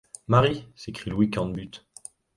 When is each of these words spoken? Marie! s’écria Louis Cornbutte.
Marie! 0.25 0.67
s’écria 0.75 1.11
Louis 1.13 1.29
Cornbutte. 1.29 1.85